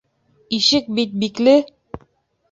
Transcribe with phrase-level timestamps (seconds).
[0.57, 1.53] Ишек бит бикле!